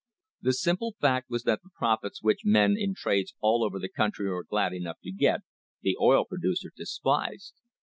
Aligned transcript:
The 0.41 0.53
simple 0.53 0.95
fact 0.99 1.29
was 1.29 1.43
that 1.43 1.61
the 1.61 1.69
profits 1.77 2.23
which 2.23 2.41
men 2.43 2.75
in 2.75 2.95
trades 2.95 3.35
all 3.39 3.63
over 3.63 3.77
the 3.77 3.87
country 3.87 4.27
were 4.27 4.43
glad 4.43 4.73
enough 4.73 4.97
to 5.03 5.11
get, 5.11 5.41
the 5.83 5.95
oil 6.01 6.25
producer 6.25 6.71
despised. 6.75 7.53